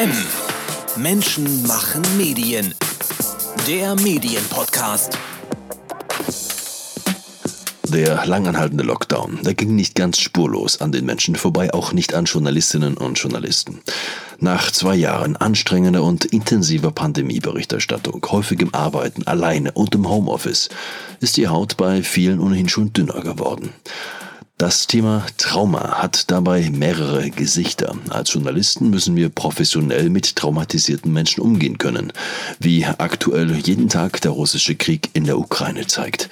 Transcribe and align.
M. 0.00 0.10
Menschen 0.96 1.66
machen 1.66 2.00
Medien. 2.16 2.74
Der 3.68 3.94
Medienpodcast. 3.96 5.18
Der 7.86 8.24
langanhaltende 8.24 8.82
Lockdown, 8.82 9.40
der 9.42 9.52
ging 9.52 9.74
nicht 9.74 9.94
ganz 9.94 10.18
spurlos 10.18 10.80
an 10.80 10.90
den 10.90 11.04
Menschen 11.04 11.36
vorbei, 11.36 11.74
auch 11.74 11.92
nicht 11.92 12.14
an 12.14 12.24
Journalistinnen 12.24 12.96
und 12.96 13.18
Journalisten. 13.18 13.82
Nach 14.38 14.70
zwei 14.70 14.94
Jahren 14.94 15.36
anstrengender 15.36 16.02
und 16.02 16.24
intensiver 16.24 16.92
Pandemieberichterstattung, 16.92 18.24
häufigem 18.30 18.72
Arbeiten 18.72 19.26
alleine 19.26 19.72
und 19.72 19.94
im 19.94 20.08
Homeoffice, 20.08 20.70
ist 21.20 21.36
die 21.36 21.48
Haut 21.48 21.76
bei 21.76 22.02
vielen 22.02 22.40
ohnehin 22.40 22.70
schon 22.70 22.94
dünner 22.94 23.20
geworden. 23.20 23.74
Das 24.60 24.86
Thema 24.86 25.24
Trauma 25.38 26.02
hat 26.02 26.30
dabei 26.30 26.68
mehrere 26.68 27.30
Gesichter. 27.30 27.96
Als 28.10 28.34
Journalisten 28.34 28.90
müssen 28.90 29.16
wir 29.16 29.30
professionell 29.30 30.10
mit 30.10 30.36
traumatisierten 30.36 31.10
Menschen 31.10 31.40
umgehen 31.40 31.78
können, 31.78 32.12
wie 32.58 32.84
aktuell 32.84 33.56
jeden 33.56 33.88
Tag 33.88 34.20
der 34.20 34.32
russische 34.32 34.74
Krieg 34.74 35.08
in 35.14 35.24
der 35.24 35.38
Ukraine 35.38 35.86
zeigt. 35.86 36.28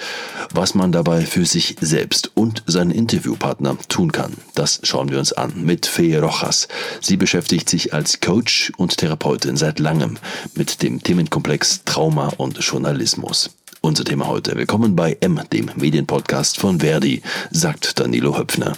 Was 0.52 0.74
man 0.74 0.92
dabei 0.92 1.24
für 1.24 1.46
sich 1.46 1.76
selbst 1.80 2.30
und 2.34 2.62
seinen 2.66 2.90
Interviewpartner 2.90 3.78
tun 3.88 4.12
kann, 4.12 4.34
das 4.54 4.80
schauen 4.82 5.08
wir 5.08 5.18
uns 5.18 5.32
an 5.32 5.64
mit 5.64 5.86
Fee 5.86 6.18
Rojas. 6.18 6.68
Sie 7.00 7.16
beschäftigt 7.16 7.70
sich 7.70 7.94
als 7.94 8.20
Coach 8.20 8.70
und 8.76 8.98
Therapeutin 8.98 9.56
seit 9.56 9.78
langem 9.78 10.18
mit 10.54 10.82
dem 10.82 11.02
Themenkomplex 11.02 11.84
Trauma 11.86 12.28
und 12.36 12.58
Journalismus. 12.58 13.48
Unser 13.88 14.04
Thema 14.04 14.26
heute. 14.26 14.54
Willkommen 14.54 14.94
bei 14.94 15.16
M, 15.22 15.40
dem 15.50 15.70
Medienpodcast 15.74 16.60
von 16.60 16.80
Verdi, 16.80 17.22
sagt 17.50 17.98
Danilo 17.98 18.36
Höpfner. 18.36 18.76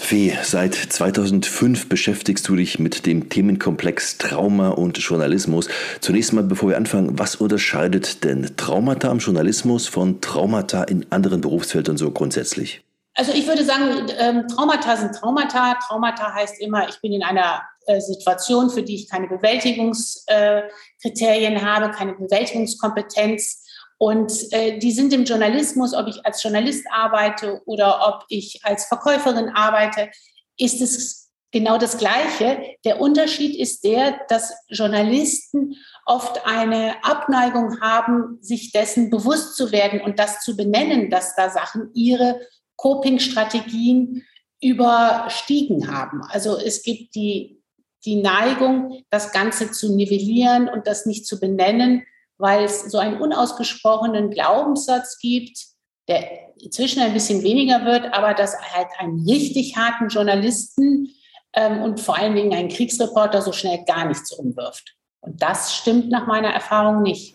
Fee, 0.00 0.32
seit 0.42 0.74
2005 0.74 1.88
beschäftigst 1.88 2.48
du 2.48 2.56
dich 2.56 2.80
mit 2.80 3.06
dem 3.06 3.28
Themenkomplex 3.28 4.18
Trauma 4.18 4.70
und 4.70 4.98
Journalismus. 4.98 5.68
Zunächst 6.00 6.32
mal, 6.32 6.42
bevor 6.42 6.70
wir 6.70 6.78
anfangen, 6.78 7.16
was 7.16 7.36
unterscheidet 7.36 8.24
denn 8.24 8.56
Traumata 8.56 9.12
im 9.12 9.18
Journalismus 9.18 9.86
von 9.86 10.20
Traumata 10.20 10.82
in 10.82 11.06
anderen 11.12 11.42
Berufsfeldern 11.42 11.96
so 11.96 12.10
grundsätzlich? 12.10 12.82
Also 13.16 13.32
ich 13.32 13.46
würde 13.46 13.64
sagen, 13.64 14.08
ähm, 14.18 14.48
Traumata 14.48 14.96
sind 14.96 15.14
Traumata. 15.14 15.78
Traumata 15.86 16.34
heißt 16.34 16.60
immer, 16.60 16.88
ich 16.88 17.00
bin 17.00 17.12
in 17.12 17.22
einer 17.22 17.62
äh, 17.86 18.00
Situation, 18.00 18.70
für 18.70 18.82
die 18.82 18.96
ich 18.96 19.08
keine 19.08 19.28
Bewältigungskriterien 19.28 21.56
äh, 21.56 21.60
habe, 21.60 21.92
keine 21.92 22.14
Bewältigungskompetenz. 22.14 23.62
Und 23.98 24.52
äh, 24.52 24.78
die 24.78 24.90
sind 24.90 25.12
im 25.12 25.24
Journalismus, 25.24 25.94
ob 25.94 26.08
ich 26.08 26.26
als 26.26 26.42
Journalist 26.42 26.84
arbeite 26.90 27.62
oder 27.66 28.08
ob 28.08 28.24
ich 28.28 28.58
als 28.64 28.86
Verkäuferin 28.86 29.50
arbeite, 29.50 30.10
ist 30.58 30.80
es 30.80 31.30
genau 31.52 31.78
das 31.78 31.98
Gleiche. 31.98 32.74
Der 32.84 33.00
Unterschied 33.00 33.56
ist 33.56 33.84
der, 33.84 34.18
dass 34.28 34.52
Journalisten 34.68 35.76
oft 36.04 36.44
eine 36.46 36.96
Abneigung 37.04 37.80
haben, 37.80 38.38
sich 38.40 38.72
dessen 38.72 39.08
bewusst 39.08 39.54
zu 39.56 39.70
werden 39.70 40.00
und 40.00 40.18
das 40.18 40.40
zu 40.40 40.56
benennen, 40.56 41.10
dass 41.10 41.36
da 41.36 41.50
Sachen 41.50 41.90
ihre 41.94 42.40
Coping-Strategien 42.76 44.24
überstiegen 44.60 45.92
haben. 45.92 46.22
Also 46.30 46.58
es 46.58 46.82
gibt 46.82 47.14
die, 47.14 47.62
die 48.04 48.16
Neigung, 48.16 49.02
das 49.10 49.32
Ganze 49.32 49.70
zu 49.72 49.94
nivellieren 49.94 50.68
und 50.68 50.86
das 50.86 51.06
nicht 51.06 51.26
zu 51.26 51.38
benennen, 51.38 52.02
weil 52.38 52.64
es 52.64 52.90
so 52.90 52.98
einen 52.98 53.20
unausgesprochenen 53.20 54.30
Glaubenssatz 54.30 55.18
gibt, 55.18 55.58
der 56.08 56.54
inzwischen 56.58 57.02
ein 57.02 57.12
bisschen 57.12 57.42
weniger 57.42 57.84
wird, 57.84 58.12
aber 58.12 58.34
dass 58.34 58.58
halt 58.72 58.88
einen 58.98 59.28
richtig 59.28 59.76
harten 59.76 60.08
Journalisten 60.08 61.08
ähm, 61.54 61.82
und 61.82 62.00
vor 62.00 62.16
allen 62.16 62.34
Dingen 62.34 62.52
einen 62.52 62.68
Kriegsreporter 62.68 63.42
so 63.42 63.52
schnell 63.52 63.84
gar 63.86 64.06
nichts 64.06 64.32
umwirft. 64.32 64.94
Und 65.24 65.40
das 65.42 65.74
stimmt 65.74 66.10
nach 66.10 66.26
meiner 66.26 66.48
Erfahrung 66.48 67.02
nicht. 67.02 67.34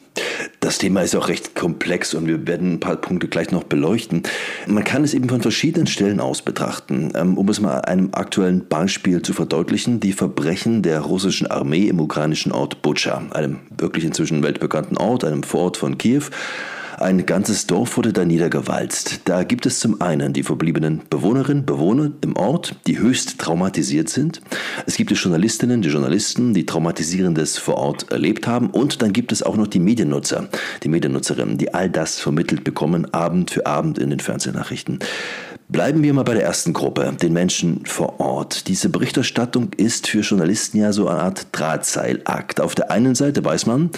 Das 0.60 0.78
Thema 0.78 1.02
ist 1.02 1.16
auch 1.16 1.28
recht 1.28 1.56
komplex 1.56 2.14
und 2.14 2.28
wir 2.28 2.46
werden 2.46 2.74
ein 2.74 2.80
paar 2.80 2.98
Punkte 2.98 3.28
gleich 3.28 3.52
noch 3.52 3.64
beleuchten. 3.64 4.24
Man 4.68 4.84
kann 4.84 5.04
es 5.04 5.14
eben 5.14 5.30
von 5.30 5.42
verschiedenen 5.42 5.88
Stellen 5.88 6.20
aus 6.20 6.42
betrachten. 6.42 7.14
Ähm, 7.16 7.38
um 7.38 7.48
es 7.50 7.60
mal 7.60 7.80
einem 7.82 8.10
aktuellen 8.12 8.68
Beispiel 8.68 9.22
zu 9.22 9.34
verdeutlichen, 9.34 10.00
die 10.00 10.14
Verbrechen 10.14 10.82
der 10.82 11.02
russischen 11.02 11.48
Armee 11.48 11.88
im 11.88 12.00
ukrainischen 12.00 12.52
Ort 12.52 12.82
Bucha, 12.82 13.22
einem 13.32 13.62
wirklich 13.76 14.04
inzwischen 14.04 14.44
weltbekannten 14.44 14.98
Ort, 14.98 15.24
einem 15.24 15.44
Vorort 15.44 15.78
von 15.78 15.98
Kiew, 15.98 16.24
ein 17.02 17.26
ganzes 17.26 17.66
Dorf 17.66 17.96
wurde 17.98 18.12
da 18.12 18.26
niedergewalzt. 18.26 19.22
Da 19.26 19.44
gibt 19.44 19.66
es 19.66 19.80
zum 19.80 20.02
einen 20.02 20.34
die 20.34 20.44
verbliebenen 20.44 21.02
Bewohnerinnen, 21.10 21.66
Bewohner 21.66 22.12
im 22.22 22.36
Ort, 22.36 22.76
die 22.88 23.00
höchst 23.00 23.40
traumatisiert 23.40 24.10
sind. 24.10 24.42
Es 24.86 24.98
gibt 24.98 25.10
die 25.10 25.16
Journalistinnen, 25.16 25.82
die 25.82 25.90
Journalisten, 25.90 26.54
die 26.54 26.66
Traumatisierendes 26.66 27.58
vor 27.58 27.76
Ort 27.78 28.12
erlebt 28.12 28.48
haben. 28.48 28.70
Und 28.70 29.02
dann 29.02 29.14
gibt 29.14 29.32
es 29.32 29.44
auch 29.44 29.56
noch 29.56 29.68
die 29.68 29.80
Mediennutzer, 29.80 30.50
die 30.84 30.90
Mediennutzerinnen, 30.90 31.58
die 31.58 31.74
all 31.74 31.90
das 31.90 32.20
vermittelt 32.20 32.64
bekommen, 32.64 33.14
Abend 33.14 33.52
für 33.52 33.66
Abend 33.66 33.98
in 33.98 34.10
den 34.10 34.20
Fernsehnachrichten. 34.20 35.00
Bleiben 35.72 36.02
wir 36.02 36.16
mal 36.16 36.24
bei 36.24 36.34
der 36.34 36.46
ersten 36.46 36.74
Gruppe, 36.74 37.16
den 37.22 37.32
Menschen 37.32 37.86
vor 37.86 38.20
Ort. 38.20 38.68
Diese 38.68 38.90
Berichterstattung 38.90 39.70
ist 39.78 40.08
für 40.08 40.22
Journalisten 40.22 40.80
ja 40.80 40.92
so 40.92 41.08
eine 41.08 41.20
Art 41.20 41.46
Drahtseilakt. 41.52 42.60
Auf 42.60 42.74
der 42.74 42.90
einen 42.90 43.14
Seite 43.14 43.46
weiß 43.46 43.68
man, 43.68 43.92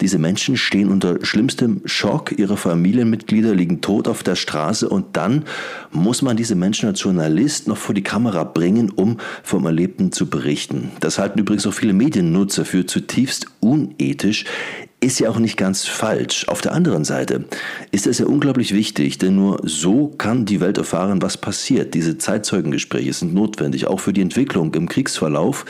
diese 0.00 0.20
Menschen 0.20 0.56
stehen 0.56 0.88
unter 0.88 1.24
schlimmstem 1.24 1.82
Schock, 1.84 2.38
ihre 2.38 2.56
Familienmitglieder 2.56 3.56
liegen 3.56 3.80
tot 3.80 4.06
auf 4.06 4.22
der 4.22 4.36
Straße 4.36 4.88
und 4.88 5.16
dann 5.16 5.46
muss 5.90 6.22
man 6.22 6.36
diese 6.36 6.54
Menschen 6.54 6.88
als 6.88 7.02
Journalist 7.02 7.66
noch 7.66 7.76
vor 7.76 7.96
die 7.96 8.04
Kamera 8.04 8.44
bringen, 8.44 8.90
um 8.90 9.16
vom 9.42 9.66
Erlebten 9.66 10.12
zu 10.12 10.30
berichten. 10.30 10.92
Das 11.00 11.18
halten 11.18 11.40
übrigens 11.40 11.66
auch 11.66 11.74
viele 11.74 11.92
Mediennutzer 11.92 12.64
für 12.64 12.86
zutiefst 12.86 13.46
unethisch 13.58 14.44
ist 15.06 15.20
ja 15.20 15.30
auch 15.30 15.38
nicht 15.38 15.56
ganz 15.56 15.86
falsch. 15.86 16.48
Auf 16.48 16.60
der 16.60 16.72
anderen 16.72 17.04
Seite 17.04 17.44
ist 17.92 18.08
es 18.08 18.18
ja 18.18 18.26
unglaublich 18.26 18.74
wichtig, 18.74 19.18
denn 19.18 19.36
nur 19.36 19.60
so 19.62 20.08
kann 20.08 20.46
die 20.46 20.60
Welt 20.60 20.78
erfahren, 20.78 21.22
was 21.22 21.36
passiert. 21.36 21.94
Diese 21.94 22.18
Zeitzeugengespräche 22.18 23.12
sind 23.12 23.32
notwendig, 23.32 23.86
auch 23.86 24.00
für 24.00 24.12
die 24.12 24.20
Entwicklung 24.20 24.74
im 24.74 24.88
Kriegsverlauf 24.88 25.64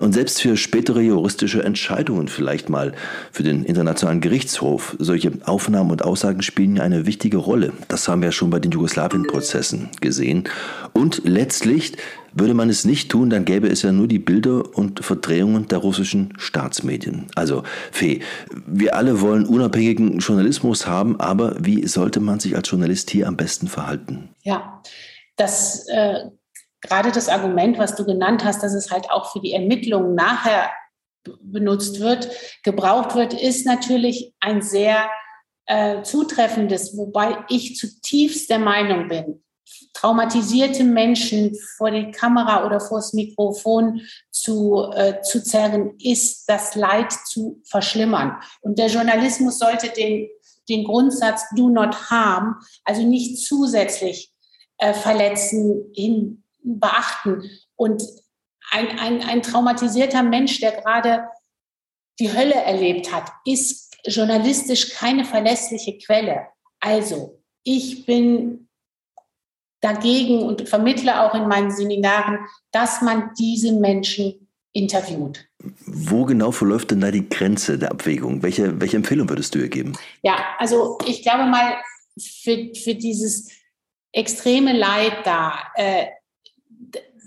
und 0.00 0.14
selbst 0.14 0.42
für 0.42 0.56
spätere 0.56 1.00
juristische 1.00 1.62
Entscheidungen, 1.62 2.26
vielleicht 2.26 2.68
mal 2.70 2.92
für 3.30 3.44
den 3.44 3.62
Internationalen 3.62 4.20
Gerichtshof. 4.20 4.96
Solche 4.98 5.30
Aufnahmen 5.44 5.92
und 5.92 6.04
Aussagen 6.04 6.42
spielen 6.42 6.80
eine 6.80 7.06
wichtige 7.06 7.36
Rolle. 7.36 7.72
Das 7.86 8.08
haben 8.08 8.20
wir 8.20 8.28
ja 8.28 8.32
schon 8.32 8.50
bei 8.50 8.58
den 8.58 8.72
Jugoslawien-Prozessen 8.72 9.90
gesehen. 10.00 10.48
Und 10.92 11.22
letztlich 11.24 11.92
würde 12.34 12.54
man 12.54 12.68
es 12.68 12.84
nicht 12.84 13.10
tun, 13.10 13.30
dann 13.30 13.44
gäbe 13.44 13.68
es 13.68 13.82
ja 13.82 13.92
nur 13.92 14.08
die 14.08 14.18
Bilder 14.18 14.76
und 14.76 15.04
Verdrehungen 15.04 15.68
der 15.68 15.78
russischen 15.78 16.34
Staatsmedien. 16.38 17.26
Also, 17.34 17.62
Fee, 17.90 18.22
wir 18.66 18.94
alle 18.94 19.20
wollen 19.20 19.46
unabhängigen 19.46 20.18
Journalismus 20.18 20.86
haben, 20.86 21.20
aber 21.20 21.56
wie 21.60 21.86
sollte 21.86 22.20
man 22.20 22.40
sich 22.40 22.56
als 22.56 22.70
Journalist 22.70 23.10
hier 23.10 23.28
am 23.28 23.36
besten 23.36 23.68
verhalten? 23.68 24.30
Ja, 24.42 24.82
das 25.36 25.86
äh, 25.88 26.24
gerade 26.82 27.12
das 27.12 27.28
Argument, 27.28 27.78
was 27.78 27.94
du 27.94 28.04
genannt 28.04 28.44
hast, 28.44 28.62
dass 28.62 28.74
es 28.74 28.90
halt 28.90 29.10
auch 29.10 29.32
für 29.32 29.40
die 29.40 29.52
Ermittlungen 29.52 30.14
nachher 30.14 30.70
benutzt 31.40 32.00
wird, 32.00 32.28
gebraucht 32.64 33.14
wird, 33.14 33.32
ist 33.32 33.64
natürlich 33.64 34.34
ein 34.40 34.60
sehr 34.60 35.08
äh, 35.66 36.02
zutreffendes, 36.02 36.96
wobei 36.96 37.38
ich 37.48 37.76
zutiefst 37.76 38.50
der 38.50 38.58
Meinung 38.58 39.08
bin, 39.08 39.42
traumatisierte 39.94 40.84
Menschen 40.84 41.56
vor 41.76 41.90
die 41.90 42.10
Kamera 42.10 42.66
oder 42.66 42.80
vor 42.80 42.98
das 42.98 43.12
Mikrofon 43.12 44.00
zu, 44.30 44.90
äh, 44.94 45.20
zu 45.22 45.42
zerren, 45.42 45.94
ist 45.98 46.48
das 46.48 46.74
Leid 46.74 47.12
zu 47.12 47.60
verschlimmern. 47.64 48.36
Und 48.60 48.78
der 48.78 48.88
Journalismus 48.88 49.58
sollte 49.58 49.88
den, 49.90 50.28
den 50.68 50.84
Grundsatz 50.84 51.42
do 51.56 51.68
not 51.68 52.10
harm, 52.10 52.56
also 52.84 53.02
nicht 53.02 53.38
zusätzlich 53.44 54.32
äh, 54.78 54.92
verletzen, 54.92 55.90
hin, 55.94 56.42
beachten. 56.62 57.48
Und 57.76 58.02
ein, 58.70 58.98
ein, 58.98 59.22
ein 59.22 59.42
traumatisierter 59.42 60.22
Mensch, 60.22 60.60
der 60.60 60.72
gerade 60.72 61.28
die 62.18 62.32
Hölle 62.32 62.54
erlebt 62.54 63.12
hat, 63.12 63.30
ist 63.44 63.94
journalistisch 64.04 64.90
keine 64.90 65.24
verlässliche 65.24 65.98
Quelle. 65.98 66.46
Also, 66.80 67.40
ich 67.62 68.06
bin 68.06 68.68
dagegen 69.82 70.42
und 70.42 70.68
vermittle 70.68 71.20
auch 71.20 71.34
in 71.34 71.48
meinen 71.48 71.70
Seminaren, 71.70 72.38
dass 72.70 73.02
man 73.02 73.32
diese 73.38 73.72
Menschen 73.72 74.48
interviewt. 74.72 75.46
Wo 75.84 76.24
genau 76.24 76.50
verläuft 76.50 76.90
denn 76.90 77.00
da 77.00 77.10
die 77.10 77.28
Grenze 77.28 77.78
der 77.78 77.90
Abwägung? 77.90 78.42
Welche, 78.42 78.80
welche 78.80 78.96
Empfehlung 78.96 79.28
würdest 79.28 79.54
du 79.54 79.58
ihr 79.58 79.68
geben? 79.68 79.92
Ja, 80.22 80.36
also 80.58 80.98
ich 81.06 81.22
glaube 81.22 81.44
mal, 81.44 81.74
für, 82.18 82.74
für 82.74 82.94
dieses 82.94 83.50
extreme 84.12 84.72
Leid 84.72 85.18
da, 85.24 85.58
äh, 85.74 86.06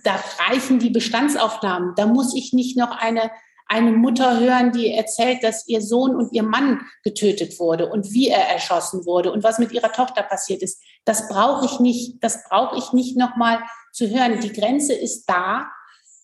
da 0.03 0.23
reichen 0.47 0.79
die 0.79 0.89
Bestandsaufnahmen. 0.89 1.93
Da 1.95 2.07
muss 2.07 2.35
ich 2.35 2.53
nicht 2.53 2.77
noch 2.77 2.91
eine 2.97 3.31
eine 3.67 3.91
Mutter 3.91 4.39
hören, 4.39 4.71
die 4.71 4.91
erzählt, 4.91 5.43
dass 5.43 5.67
ihr 5.67 5.81
Sohn 5.81 6.15
und 6.15 6.31
ihr 6.33 6.43
Mann 6.43 6.81
getötet 7.03 7.59
wurde 7.59 7.89
und 7.89 8.11
wie 8.11 8.29
er 8.29 8.47
erschossen 8.47 9.05
wurde 9.05 9.31
und 9.31 9.43
was 9.43 9.59
mit 9.59 9.71
ihrer 9.71 9.91
Tochter 9.91 10.21
passiert 10.21 10.61
ist. 10.61 10.81
Das 11.05 11.29
brauche 11.29 11.65
ich 11.65 11.79
nicht, 11.79 12.23
das 12.23 12.43
brauche 12.49 12.77
ich 12.77 12.91
nicht 12.93 13.17
nochmal 13.17 13.59
zu 13.93 14.09
hören, 14.09 14.39
die 14.41 14.51
Grenze 14.51 14.93
ist 14.93 15.25
da, 15.25 15.67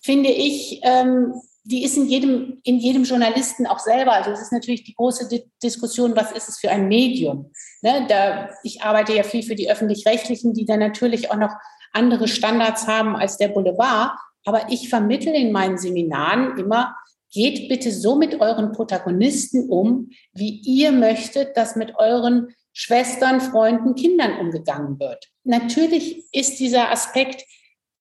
finde 0.02 0.30
ich, 0.30 0.82
ähm, 0.84 1.34
die 1.64 1.84
ist 1.84 1.96
in 1.96 2.08
jedem, 2.08 2.60
in 2.64 2.80
jedem 2.80 3.04
Journalisten 3.04 3.68
auch 3.68 3.80
selber. 3.80 4.14
Also 4.14 4.32
es 4.32 4.42
ist 4.42 4.52
natürlich 4.52 4.84
die 4.84 4.96
große 4.96 5.28
Di 5.28 5.44
Diskussion, 5.62 6.16
was 6.16 6.32
ist 6.32 6.50
es 6.50 6.58
für 6.58 6.72
ein 6.72 6.88
Medium? 6.88 7.52
Ne, 7.82 8.06
da, 8.10 8.50
ich 8.64 8.82
arbeite 8.82 9.14
ja 9.14 9.24
viel 9.24 9.44
für 9.44 9.56
die 9.56 9.70
öffentlich-rechtlichen, 9.70 10.54
die 10.54 10.66
dann 10.66 10.80
natürlich 10.80 11.30
auch 11.30 11.38
noch 11.38 11.54
andere 11.94 12.28
Standards 12.28 12.88
haben 12.88 13.16
als 13.16 13.38
der 13.38 13.50
Boulevard. 13.50 14.12
Aber 14.44 14.70
ich 14.70 14.90
vermittle 14.90 15.36
in 15.36 15.52
meinen 15.52 15.78
Seminaren 15.78 16.58
immer, 16.58 16.96
geht 17.32 17.70
bitte 17.70 17.92
so 17.92 18.16
mit 18.16 18.42
euren 18.42 18.72
Protagonisten 18.72 19.70
um, 19.70 20.10
wie 20.34 20.62
ihr 20.66 20.92
möchtet, 20.92 21.56
dass 21.56 21.76
mit 21.76 21.96
euren 21.96 22.48
Schwestern, 22.74 23.42
Freunden, 23.42 23.96
Kindern 23.96 24.38
umgegangen 24.40 25.00
wird. 25.00 25.30
Natürlich 25.44 26.26
ist 26.32 26.60
dieser 26.60 26.92
Aspekt 26.92 27.44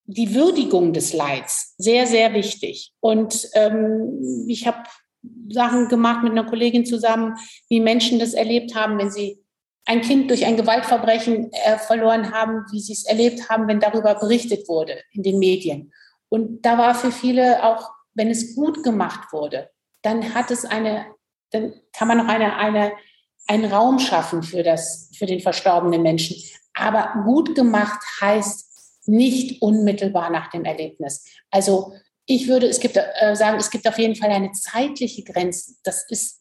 die 0.05 0.35
Würdigung 0.35 0.93
des 0.93 1.13
Leids 1.13 1.75
sehr, 1.79 2.07
sehr 2.07 2.35
wichtig. 2.35 2.93
Und 3.01 3.49
ähm, 3.55 4.47
ich 4.49 4.67
habe 4.67 4.83
Sachen 5.49 5.89
gemacht 5.89 6.23
mit 6.23 6.33
einer 6.33 6.47
Kollegin 6.47 6.87
zusammen, 6.87 7.37
wie 7.69 7.81
Menschen 7.81 8.19
das 8.19 8.35
erlebt 8.35 8.75
haben, 8.75 8.99
wenn 8.99 9.11
sie 9.11 9.43
ein 9.87 10.01
Kind 10.03 10.31
durch 10.31 10.47
ein 10.47 10.57
Gewaltverbrechen 10.57 11.53
äh, 11.53 11.79
verloren 11.79 12.33
haben, 12.33 12.65
wie 12.71 12.81
sie 12.81 12.93
es 12.93 13.05
erlebt 13.05 13.49
haben, 13.49 13.67
wenn 13.69 13.81
darüber 13.81 14.15
berichtet 14.15 14.69
wurde 14.69 14.99
in 15.13 15.23
den 15.23 15.39
Medien. 15.39 15.93
Und 16.29 16.65
da 16.65 16.79
war 16.79 16.95
für 16.95 17.11
viele 17.11 17.65
auch, 17.65 17.91
wenn 18.15 18.29
es 18.29 18.55
gut 18.55 18.83
gemacht 18.85 19.33
wurde, 19.33 19.71
dann 20.03 20.35
hat 20.35 20.51
es 20.51 20.65
eine, 20.65 21.07
dann 21.51 21.75
kann 21.93 22.09
man 22.09 22.19
noch 22.19 22.29
eine, 22.29 22.57
eine, 22.57 22.93
einen 23.47 23.71
Raum 23.71 23.99
schaffen 23.99 24.43
für 24.43 24.63
das, 24.63 25.11
für 25.17 25.27
den 25.27 25.41
verstorbenen 25.41 26.03
Menschen. 26.03 26.37
Aber 26.75 27.23
gut 27.25 27.55
gemacht 27.55 28.01
heißt 28.21 28.71
nicht 29.07 29.61
unmittelbar 29.63 30.31
nach 30.31 30.51
dem 30.51 30.65
Erlebnis. 30.65 31.25
Also 31.51 31.93
ich 32.27 32.49
würde, 32.49 32.69
es 32.69 32.81
gibt 32.81 32.97
äh, 32.97 33.35
sagen, 33.35 33.59
es 33.59 33.71
gibt 33.71 33.89
auf 33.89 33.99
jeden 33.99 34.15
Fall 34.15 34.31
eine 34.31 34.53
zeitliche 34.53 35.25
Grenze. 35.25 35.75
Das 35.83 36.05
ist 36.09 36.41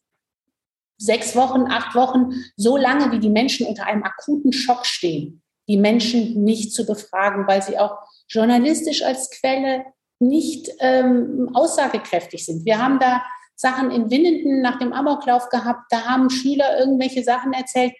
sechs 0.98 1.36
Wochen, 1.36 1.72
acht 1.72 1.96
Wochen, 1.96 2.32
so 2.56 2.78
lange, 2.78 3.12
wie 3.12 3.20
die 3.20 3.30
Menschen 3.30 3.66
unter 3.66 3.86
einem 3.86 4.04
akuten 4.04 4.54
Schock 4.54 4.86
stehen, 4.86 5.42
die 5.68 5.78
Menschen 5.78 6.44
nicht 6.44 6.74
zu 6.74 6.86
befragen, 6.86 7.48
weil 7.48 7.64
sie 7.64 7.80
auch 7.80 7.98
journalistisch 8.28 9.02
als 9.02 9.32
Quelle 9.32 9.86
nicht 10.20 10.70
ähm, 10.80 11.50
aussagekräftig 11.54 12.46
sind. 12.46 12.66
Wir 12.66 12.80
haben 12.80 13.00
da 13.00 13.24
Sachen 13.60 13.92
in 13.92 14.10
Winnenden 14.10 14.62
nach 14.62 14.80
dem 14.80 14.94
Amoklauf 14.94 15.50
gehabt, 15.50 15.82
da 15.90 16.06
haben 16.06 16.30
Schüler 16.30 16.80
irgendwelche 16.80 17.24
Sachen 17.24 17.52
erzählt, 17.52 17.92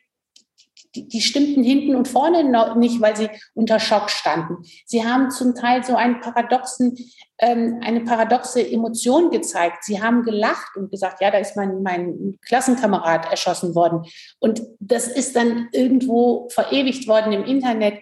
die, 0.96 1.06
die 1.06 1.20
stimmten 1.20 1.64
hinten 1.64 1.96
und 1.96 2.08
vorne 2.08 2.46
noch 2.46 2.76
nicht, 2.76 3.02
weil 3.02 3.18
sie 3.18 3.30
unter 3.54 3.78
Schock 3.78 4.10
standen. 4.10 4.64
Sie 4.86 5.06
haben 5.06 5.30
zum 5.32 5.56
Teil 5.56 5.84
so 5.84 5.98
einen 5.98 6.22
paradoxen, 6.22 6.98
ähm, 7.40 7.82
eine 7.84 8.02
paradoxe 8.06 8.66
Emotion 8.66 9.32
gezeigt. 9.32 9.84
Sie 9.84 10.02
haben 10.02 10.24
gelacht 10.24 10.78
und 10.78 10.92
gesagt, 10.92 11.22
ja, 11.22 11.30
da 11.30 11.40
ist 11.40 11.58
mein, 11.58 11.84
mein 11.84 12.40
Klassenkamerad 12.42 13.30
erschossen 13.30 13.76
worden. 13.76 14.06
Und 14.40 14.62
das 14.80 15.10
ist 15.10 15.36
dann 15.36 15.68
irgendwo 15.74 16.48
verewigt 16.52 17.06
worden 17.10 17.34
im 17.34 17.44
Internet. 17.44 18.02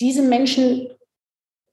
Diese 0.00 0.22
Menschen 0.22 0.90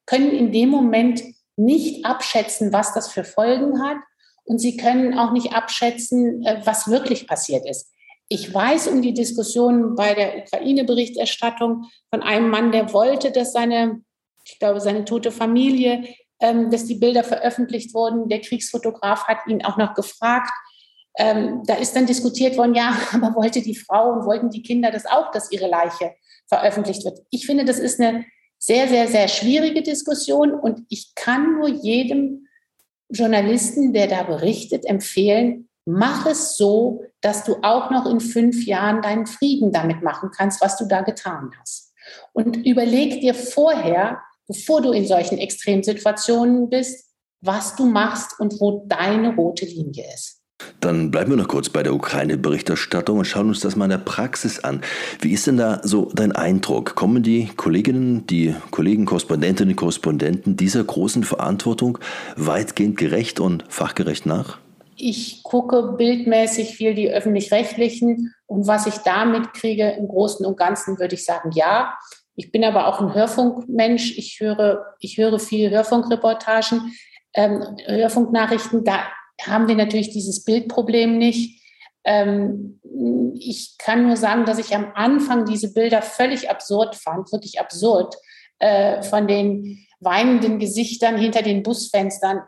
können 0.05 0.31
in 0.31 0.53
dem 0.53 0.69
Moment 0.69 1.21
nicht 1.57 2.05
abschätzen, 2.05 2.71
was 2.71 2.93
das 2.93 3.11
für 3.11 3.25
Folgen 3.25 3.83
hat. 3.83 3.97
Und 4.45 4.59
sie 4.59 4.77
können 4.77 5.17
auch 5.17 5.31
nicht 5.31 5.53
abschätzen, 5.53 6.45
äh, 6.45 6.61
was 6.65 6.87
wirklich 6.87 7.27
passiert 7.27 7.67
ist. 7.67 7.91
Ich 8.27 8.51
weiß 8.51 8.87
um 8.87 9.01
die 9.01 9.13
Diskussion 9.13 9.95
bei 9.95 10.13
der 10.13 10.43
Ukraine-Berichterstattung 10.43 11.85
von 12.09 12.23
einem 12.23 12.49
Mann, 12.49 12.71
der 12.71 12.91
wollte, 12.91 13.31
dass 13.31 13.53
seine, 13.53 14.01
ich 14.43 14.57
glaube, 14.57 14.79
seine 14.79 15.05
tote 15.05 15.31
Familie, 15.31 16.03
ähm, 16.39 16.71
dass 16.71 16.85
die 16.85 16.95
Bilder 16.95 17.23
veröffentlicht 17.23 17.93
wurden. 17.93 18.29
Der 18.29 18.41
Kriegsfotograf 18.41 19.27
hat 19.27 19.39
ihn 19.47 19.63
auch 19.63 19.77
noch 19.77 19.93
gefragt. 19.93 20.51
Ähm, 21.17 21.63
da 21.65 21.75
ist 21.75 21.95
dann 21.95 22.07
diskutiert 22.07 22.57
worden, 22.57 22.75
ja, 22.75 22.97
aber 23.13 23.35
wollte 23.35 23.61
die 23.61 23.75
Frau 23.75 24.11
und 24.11 24.25
wollten 24.25 24.49
die 24.49 24.63
Kinder 24.63 24.91
das 24.91 25.05
auch, 25.05 25.31
dass 25.31 25.51
ihre 25.51 25.67
Leiche 25.67 26.13
veröffentlicht 26.47 27.05
wird. 27.05 27.19
Ich 27.29 27.45
finde, 27.45 27.65
das 27.65 27.79
ist 27.79 27.99
eine 27.99 28.25
sehr, 28.57 28.87
sehr, 28.87 29.07
sehr 29.07 29.27
schwierige 29.27 29.81
Diskussion 29.81 30.53
und 30.53 30.81
ich 30.89 31.13
kann 31.15 31.53
nur 31.53 31.67
jedem 31.67 32.44
Journalisten, 33.09 33.93
der 33.93 34.07
da 34.07 34.23
berichtet, 34.23 34.85
empfehlen, 34.85 35.69
mach 35.85 36.25
es 36.25 36.57
so, 36.57 37.03
dass 37.21 37.43
du 37.43 37.57
auch 37.61 37.91
noch 37.91 38.05
in 38.09 38.19
fünf 38.19 38.65
Jahren 38.65 39.01
deinen 39.01 39.27
Frieden 39.27 39.71
damit 39.71 40.01
machen 40.01 40.31
kannst, 40.35 40.61
was 40.61 40.77
du 40.77 40.85
da 40.85 41.01
getan 41.01 41.51
hast. 41.59 41.93
Und 42.33 42.57
überleg 42.65 43.21
dir 43.21 43.33
vorher, 43.33 44.21
bevor 44.47 44.81
du 44.81 44.91
in 44.91 45.07
solchen 45.07 45.37
Extremsituationen 45.37 46.69
bist, 46.69 47.11
was 47.41 47.75
du 47.75 47.85
machst 47.85 48.39
und 48.39 48.59
wo 48.59 48.85
deine 48.87 49.35
rote 49.35 49.65
Linie 49.65 50.05
ist. 50.13 50.41
Dann 50.79 51.11
bleiben 51.11 51.31
wir 51.31 51.37
noch 51.37 51.47
kurz 51.47 51.69
bei 51.69 51.83
der 51.83 51.93
Ukraine-Berichterstattung 51.93 53.19
und 53.19 53.25
schauen 53.25 53.49
uns 53.49 53.59
das 53.59 53.75
mal 53.75 53.85
in 53.85 53.91
der 53.91 53.97
Praxis 53.97 54.63
an. 54.63 54.81
Wie 55.19 55.31
ist 55.31 55.47
denn 55.47 55.57
da 55.57 55.81
so 55.83 56.11
dein 56.13 56.31
Eindruck? 56.31 56.95
Kommen 56.95 57.23
die 57.23 57.49
Kolleginnen, 57.55 58.25
die 58.27 58.55
Kollegen, 58.71 59.05
Korrespondentinnen 59.05 59.73
und 59.73 59.77
Korrespondenten 59.77 60.55
dieser 60.55 60.83
großen 60.83 61.23
Verantwortung 61.23 61.97
weitgehend 62.35 62.97
gerecht 62.97 63.39
und 63.39 63.65
fachgerecht 63.67 64.25
nach? 64.25 64.59
ich 64.97 65.43
gucke 65.43 65.93
bildmäßig 65.97 66.75
viel 66.75 66.93
die 66.93 67.09
öffentlich-rechtlichen 67.09 68.33
und 68.47 68.67
was 68.67 68.87
ich 68.87 68.97
da 68.99 69.25
mitkriege 69.25 69.91
im 69.91 70.07
Großen 70.07 70.45
und 70.45 70.57
Ganzen 70.57 70.99
würde 70.99 71.15
ich 71.15 71.25
sagen, 71.25 71.51
ja. 71.53 71.97
Ich 72.37 72.51
bin 72.51 72.65
aber 72.65 72.87
auch 72.87 72.99
ein 72.99 73.13
Hörfunkmensch. 73.13 74.17
Ich 74.17 74.41
höre, 74.41 74.85
ich 74.99 75.17
höre 75.17 75.39
viel 75.39 75.69
Hörfunkreportagen, 75.69 76.93
ähm, 77.33 77.63
Hörfunknachrichten. 77.85 78.83
Da 78.83 78.99
haben 79.41 79.67
wir 79.67 79.75
natürlich 79.75 80.11
dieses 80.11 80.43
Bildproblem 80.43 81.17
nicht. 81.17 81.61
Ähm, 82.03 82.79
ich 83.37 83.77
kann 83.77 84.07
nur 84.07 84.17
sagen, 84.17 84.45
dass 84.45 84.59
ich 84.59 84.75
am 84.75 84.91
Anfang 84.93 85.45
diese 85.45 85.73
Bilder 85.73 86.01
völlig 86.01 86.49
absurd 86.49 86.95
fand, 86.95 87.31
wirklich 87.31 87.59
absurd, 87.59 88.15
äh, 88.59 89.01
von 89.01 89.27
den 89.27 89.85
weinenden 89.99 90.59
Gesichtern 90.59 91.17
hinter 91.17 91.41
den 91.41 91.63
Busfenstern. 91.63 92.41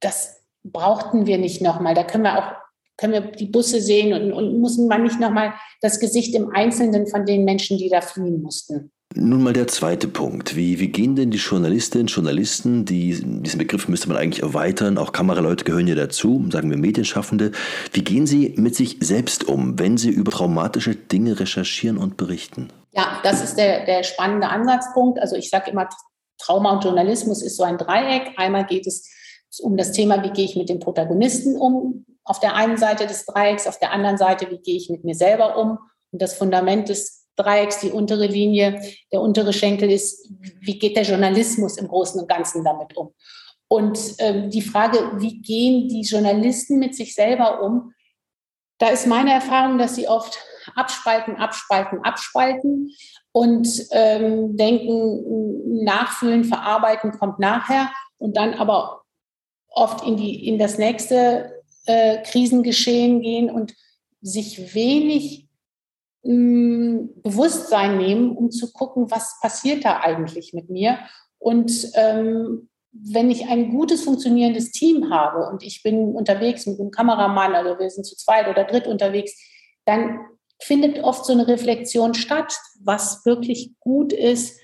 Das 0.00 0.42
brauchten 0.64 1.26
wir 1.26 1.38
nicht 1.38 1.60
nochmal. 1.60 1.94
Da 1.94 2.04
können 2.04 2.24
wir 2.24 2.38
auch 2.38 2.64
können 2.96 3.12
wir 3.12 3.20
die 3.32 3.46
Busse 3.46 3.80
sehen 3.80 4.12
und, 4.12 4.32
und 4.32 4.60
müssen 4.60 4.86
man 4.86 5.02
nicht 5.02 5.18
nochmal 5.18 5.54
das 5.80 5.98
Gesicht 5.98 6.34
im 6.34 6.50
Einzelnen 6.54 7.06
von 7.06 7.26
den 7.26 7.44
Menschen, 7.44 7.76
die 7.76 7.88
da 7.88 8.00
fliehen 8.00 8.40
mussten. 8.40 8.92
Nun 9.16 9.44
mal 9.44 9.52
der 9.52 9.68
zweite 9.68 10.08
Punkt. 10.08 10.56
Wie, 10.56 10.80
wie 10.80 10.88
gehen 10.88 11.14
denn 11.14 11.30
die 11.30 11.38
Journalistinnen, 11.38 12.08
Journalisten, 12.08 12.84
die, 12.84 13.14
diesen 13.22 13.58
Begriff 13.58 13.86
müsste 13.86 14.08
man 14.08 14.16
eigentlich 14.16 14.42
erweitern, 14.42 14.98
auch 14.98 15.12
Kameraleute 15.12 15.64
gehören 15.64 15.86
ja 15.86 15.94
dazu, 15.94 16.44
sagen 16.50 16.68
wir 16.68 16.76
Medienschaffende, 16.76 17.52
wie 17.92 18.02
gehen 18.02 18.26
sie 18.26 18.54
mit 18.56 18.74
sich 18.74 18.96
selbst 19.00 19.44
um, 19.44 19.78
wenn 19.78 19.96
sie 19.98 20.10
über 20.10 20.32
traumatische 20.32 20.96
Dinge 20.96 21.38
recherchieren 21.38 21.96
und 21.96 22.16
berichten? 22.16 22.72
Ja, 22.90 23.20
das 23.22 23.40
ist 23.40 23.54
der, 23.54 23.86
der 23.86 24.02
spannende 24.02 24.48
Ansatzpunkt. 24.48 25.20
Also 25.20 25.36
ich 25.36 25.48
sage 25.48 25.70
immer, 25.70 25.88
Trauma 26.38 26.72
und 26.72 26.82
Journalismus 26.82 27.40
ist 27.40 27.56
so 27.56 27.62
ein 27.62 27.78
Dreieck. 27.78 28.32
Einmal 28.36 28.66
geht 28.66 28.88
es 28.88 29.08
um 29.60 29.76
das 29.76 29.92
Thema, 29.92 30.24
wie 30.24 30.30
gehe 30.30 30.44
ich 30.44 30.56
mit 30.56 30.68
den 30.68 30.80
Protagonisten 30.80 31.56
um, 31.56 32.04
auf 32.24 32.40
der 32.40 32.56
einen 32.56 32.78
Seite 32.78 33.06
des 33.06 33.26
Dreiecks, 33.26 33.68
auf 33.68 33.78
der 33.78 33.92
anderen 33.92 34.16
Seite, 34.16 34.50
wie 34.50 34.58
gehe 34.58 34.76
ich 34.76 34.90
mit 34.90 35.04
mir 35.04 35.14
selber 35.14 35.56
um. 35.56 35.78
Und 36.10 36.20
das 36.20 36.34
Fundament 36.34 36.88
des 36.88 37.23
Dreiecks, 37.36 37.80
die 37.80 37.90
untere 37.90 38.26
Linie, 38.26 38.80
der 39.12 39.20
untere 39.20 39.52
Schenkel 39.52 39.90
ist, 39.90 40.28
wie 40.60 40.78
geht 40.78 40.96
der 40.96 41.04
Journalismus 41.04 41.76
im 41.78 41.88
Großen 41.88 42.20
und 42.20 42.28
Ganzen 42.28 42.64
damit 42.64 42.96
um? 42.96 43.14
Und 43.68 43.98
ähm, 44.18 44.50
die 44.50 44.62
Frage, 44.62 45.12
wie 45.16 45.40
gehen 45.40 45.88
die 45.88 46.02
Journalisten 46.02 46.78
mit 46.78 46.94
sich 46.94 47.14
selber 47.14 47.62
um? 47.62 47.92
Da 48.78 48.88
ist 48.88 49.06
meine 49.06 49.32
Erfahrung, 49.32 49.78
dass 49.78 49.94
sie 49.96 50.08
oft 50.08 50.38
abspalten, 50.74 51.36
abspalten, 51.36 52.04
abspalten 52.04 52.90
und 53.32 53.68
ähm, 53.90 54.56
denken, 54.56 55.84
nachfühlen, 55.84 56.44
verarbeiten 56.44 57.12
kommt 57.12 57.38
nachher 57.38 57.90
und 58.18 58.36
dann 58.36 58.54
aber 58.54 59.02
oft 59.68 60.06
in, 60.06 60.16
die, 60.16 60.46
in 60.46 60.58
das 60.58 60.78
nächste 60.78 61.62
äh, 61.86 62.22
Krisengeschehen 62.22 63.20
gehen 63.20 63.50
und 63.50 63.74
sich 64.20 64.74
wenig 64.74 65.43
Bewusstsein 66.24 67.98
nehmen, 67.98 68.34
um 68.34 68.50
zu 68.50 68.72
gucken, 68.72 69.10
was 69.10 69.38
passiert 69.40 69.84
da 69.84 70.00
eigentlich 70.00 70.54
mit 70.54 70.70
mir. 70.70 70.98
Und 71.38 71.90
ähm, 71.94 72.70
wenn 72.92 73.30
ich 73.30 73.48
ein 73.48 73.70
gutes 73.70 74.02
funktionierendes 74.02 74.70
Team 74.70 75.10
habe 75.10 75.46
und 75.48 75.62
ich 75.62 75.82
bin 75.82 76.14
unterwegs 76.14 76.66
mit 76.66 76.80
einem 76.80 76.90
Kameramann, 76.90 77.54
also 77.54 77.78
wir 77.78 77.90
sind 77.90 78.04
zu 78.04 78.16
zweit 78.16 78.48
oder 78.48 78.64
dritt 78.64 78.86
unterwegs, 78.86 79.34
dann 79.84 80.20
findet 80.62 81.02
oft 81.02 81.26
so 81.26 81.32
eine 81.32 81.46
Reflexion 81.46 82.14
statt, 82.14 82.56
was 82.80 83.26
wirklich 83.26 83.72
gut 83.80 84.12
ist, 84.12 84.58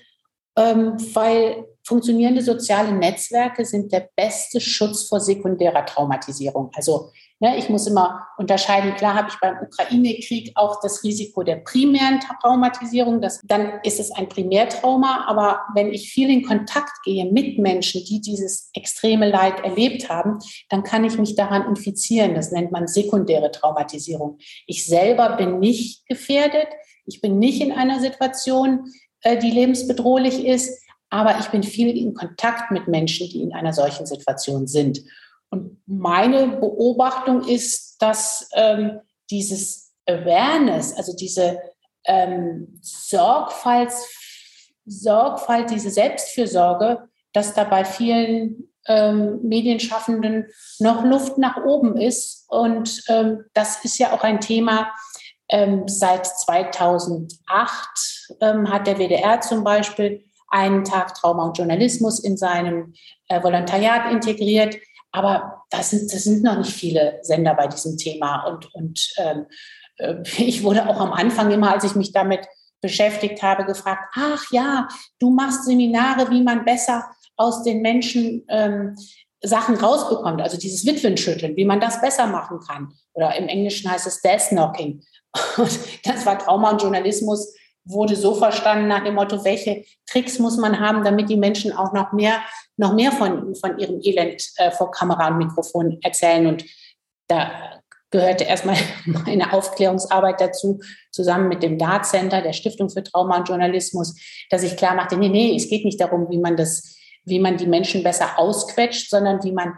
ähm, 0.55 0.95
weil 1.13 1.65
funktionierende 1.85 2.41
soziale 2.41 2.93
Netzwerke 2.93 3.65
sind 3.65 3.91
der 3.91 4.09
beste 4.15 4.61
Schutz 4.61 5.07
vor 5.07 5.19
sekundärer 5.19 5.85
Traumatisierung. 5.85 6.71
Also 6.73 7.11
Ne, 7.43 7.57
ich 7.57 7.69
muss 7.69 7.87
immer 7.87 8.27
unterscheiden, 8.37 8.93
klar 8.93 9.15
habe 9.15 9.29
ich 9.29 9.39
beim 9.39 9.57
Ukraine-Krieg 9.63 10.51
auch 10.53 10.79
das 10.79 11.03
Risiko 11.03 11.41
der 11.41 11.55
primären 11.55 12.19
Traumatisierung, 12.19 13.19
das, 13.19 13.41
dann 13.43 13.79
ist 13.81 13.99
es 13.99 14.11
ein 14.11 14.29
Primärtrauma, 14.29 15.25
aber 15.27 15.61
wenn 15.73 15.91
ich 15.91 16.11
viel 16.11 16.29
in 16.29 16.45
Kontakt 16.45 16.91
gehe 17.03 17.25
mit 17.31 17.57
Menschen, 17.57 18.05
die 18.05 18.21
dieses 18.21 18.69
extreme 18.75 19.27
Leid 19.27 19.59
erlebt 19.61 20.07
haben, 20.07 20.37
dann 20.69 20.83
kann 20.83 21.03
ich 21.03 21.17
mich 21.17 21.33
daran 21.33 21.65
infizieren. 21.65 22.35
Das 22.35 22.51
nennt 22.51 22.71
man 22.71 22.87
sekundäre 22.87 23.49
Traumatisierung. 23.49 24.37
Ich 24.67 24.85
selber 24.85 25.35
bin 25.35 25.57
nicht 25.57 26.05
gefährdet, 26.05 26.67
ich 27.07 27.21
bin 27.21 27.39
nicht 27.39 27.59
in 27.59 27.71
einer 27.71 27.99
Situation, 27.99 28.91
äh, 29.21 29.39
die 29.39 29.49
lebensbedrohlich 29.49 30.45
ist, 30.45 30.79
aber 31.09 31.39
ich 31.39 31.47
bin 31.47 31.63
viel 31.63 31.97
in 31.97 32.13
Kontakt 32.13 32.69
mit 32.69 32.87
Menschen, 32.87 33.27
die 33.29 33.41
in 33.41 33.53
einer 33.53 33.73
solchen 33.73 34.05
Situation 34.05 34.67
sind. 34.67 35.01
Und 35.51 35.81
meine 35.85 36.47
Beobachtung 36.47 37.47
ist, 37.47 38.01
dass 38.01 38.49
ähm, 38.53 39.01
dieses 39.29 39.93
Awareness, 40.07 40.93
also 40.93 41.15
diese 41.15 41.59
ähm, 42.05 42.79
Sorgfalt, 42.81 43.91
Sorgfalt, 44.85 45.69
diese 45.69 45.91
Selbstfürsorge, 45.91 47.07
dass 47.33 47.53
da 47.53 47.65
bei 47.65 47.85
vielen 47.85 48.71
ähm, 48.87 49.39
Medienschaffenden 49.43 50.47
noch 50.79 51.03
Luft 51.03 51.37
nach 51.37 51.63
oben 51.63 51.97
ist. 51.97 52.45
Und 52.49 53.03
ähm, 53.09 53.45
das 53.53 53.83
ist 53.85 53.99
ja 53.99 54.13
auch 54.13 54.23
ein 54.23 54.41
Thema. 54.41 54.91
Ähm, 55.49 55.87
seit 55.87 56.25
2008 56.25 57.37
ähm, 58.39 58.71
hat 58.71 58.87
der 58.87 58.97
WDR 58.97 59.41
zum 59.41 59.63
Beispiel 59.63 60.23
einen 60.47 60.83
Tag 60.83 61.13
Trauma 61.13 61.45
und 61.45 61.57
Journalismus 61.57 62.19
in 62.19 62.37
seinem 62.37 62.93
äh, 63.27 63.41
Volontariat 63.41 64.11
integriert. 64.11 64.77
Aber 65.11 65.63
das 65.69 65.89
sind, 65.89 66.13
das 66.13 66.23
sind 66.23 66.43
noch 66.43 66.57
nicht 66.57 66.73
viele 66.73 67.19
Sender 67.21 67.53
bei 67.53 67.67
diesem 67.67 67.97
Thema. 67.97 68.45
Und, 68.45 68.73
und 68.73 69.13
ähm, 69.17 69.45
äh, 69.97 70.15
ich 70.37 70.63
wurde 70.63 70.87
auch 70.87 70.99
am 70.99 71.13
Anfang 71.13 71.51
immer, 71.51 71.71
als 71.71 71.83
ich 71.83 71.95
mich 71.95 72.11
damit 72.11 72.47
beschäftigt 72.81 73.43
habe, 73.43 73.65
gefragt, 73.65 74.11
ach 74.15 74.43
ja, 74.51 74.87
du 75.19 75.29
machst 75.29 75.65
Seminare, 75.65 76.29
wie 76.31 76.41
man 76.41 76.65
besser 76.65 77.05
aus 77.37 77.63
den 77.63 77.81
Menschen 77.81 78.43
ähm, 78.49 78.95
Sachen 79.43 79.75
rausbekommt, 79.75 80.41
also 80.41 80.57
dieses 80.57 80.85
Witwenschütteln, 80.85 81.55
wie 81.55 81.65
man 81.65 81.79
das 81.79 82.01
besser 82.01 82.27
machen 82.27 82.59
kann. 82.59 82.93
Oder 83.13 83.35
im 83.35 83.47
Englischen 83.47 83.89
heißt 83.89 84.07
es 84.07 84.21
Death 84.21 84.49
Knocking. 84.49 85.03
Und 85.57 85.79
das 86.03 86.25
war 86.25 86.37
Trauma 86.37 86.71
und 86.71 86.81
Journalismus 86.81 87.53
wurde 87.85 88.15
so 88.15 88.35
verstanden 88.35 88.87
nach 88.87 89.03
dem 89.03 89.15
Motto, 89.15 89.43
welche 89.43 89.83
Tricks 90.05 90.39
muss 90.39 90.57
man 90.57 90.79
haben, 90.79 91.03
damit 91.03 91.29
die 91.29 91.37
Menschen 91.37 91.71
auch 91.71 91.93
noch 91.93 92.11
mehr, 92.11 92.41
noch 92.77 92.93
mehr 92.93 93.11
von, 93.11 93.55
von 93.55 93.79
ihrem 93.79 93.99
Elend 94.01 94.43
äh, 94.57 94.71
vor 94.71 94.91
Kamera 94.91 95.29
und 95.29 95.39
Mikrofon 95.39 95.97
erzählen. 96.01 96.47
Und 96.47 96.63
da 97.27 97.81
gehörte 98.11 98.43
erstmal 98.43 98.77
meine 99.05 99.53
Aufklärungsarbeit 99.53 100.39
dazu, 100.39 100.79
zusammen 101.11 101.47
mit 101.47 101.63
dem 101.63 101.77
DART 101.77 102.05
Center, 102.05 102.41
der 102.41 102.53
Stiftung 102.53 102.89
für 102.89 103.03
Trauma 103.03 103.37
und 103.37 103.49
Journalismus, 103.49 104.15
dass 104.49 104.63
ich 104.63 104.77
klar 104.77 104.95
machte, 104.95 105.17
nee, 105.17 105.29
nee, 105.29 105.55
es 105.55 105.69
geht 105.69 105.85
nicht 105.85 105.99
darum, 105.99 106.29
wie 106.29 106.39
man 106.39 106.55
das, 106.55 106.95
wie 107.23 107.39
man 107.39 107.57
die 107.57 107.67
Menschen 107.67 108.03
besser 108.03 108.37
ausquetscht, 108.37 109.09
sondern 109.09 109.43
wie 109.43 109.51
man 109.51 109.73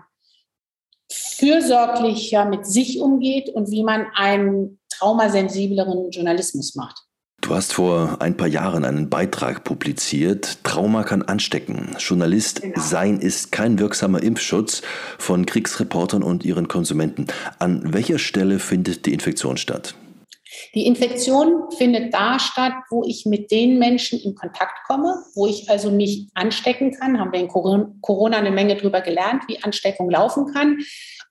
fürsorglicher 1.12 2.46
mit 2.46 2.66
sich 2.66 3.00
umgeht 3.00 3.50
und 3.50 3.70
wie 3.70 3.84
man 3.84 4.08
einen 4.16 4.80
traumasensibleren 4.90 6.10
Journalismus 6.10 6.76
macht. 6.76 7.03
Du 7.44 7.54
hast 7.54 7.74
vor 7.74 8.22
ein 8.22 8.38
paar 8.38 8.48
Jahren 8.48 8.86
einen 8.86 9.10
Beitrag 9.10 9.66
publiziert. 9.66 10.64
Trauma 10.64 11.04
kann 11.04 11.24
anstecken. 11.24 11.94
Journalist 12.00 12.62
genau. 12.62 12.80
sein 12.80 13.20
ist 13.20 13.52
kein 13.52 13.80
wirksamer 13.80 14.24
Impfschutz 14.24 14.82
von 15.20 15.46
Kriegsreportern 15.46 16.24
und 16.24 16.46
ihren 16.46 16.70
Konsumenten. 16.70 17.28
An 17.60 17.94
welcher 17.94 18.18
Stelle 18.18 18.60
findet 18.60 19.06
die 19.06 19.12
Infektion 19.12 19.58
statt? 19.58 19.94
Die 20.74 20.86
Infektion 20.86 21.70
findet 21.78 22.14
da 22.14 22.40
statt, 22.40 22.76
wo 22.90 23.04
ich 23.06 23.26
mit 23.26 23.52
den 23.52 23.78
Menschen 23.78 24.20
in 24.20 24.36
Kontakt 24.36 24.78
komme, 24.88 25.14
wo 25.36 25.46
ich 25.46 25.70
also 25.70 25.92
mich 25.92 26.30
anstecken 26.36 26.98
kann. 26.98 27.20
Haben 27.20 27.34
wir 27.34 27.42
in 27.42 27.50
Corona 27.50 28.38
eine 28.38 28.52
Menge 28.52 28.78
darüber 28.78 29.02
gelernt, 29.02 29.44
wie 29.48 29.62
Ansteckung 29.62 30.10
laufen 30.10 30.54
kann. 30.54 30.80